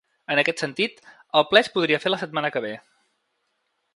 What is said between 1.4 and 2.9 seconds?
el ple es podria fer la setmana que ve.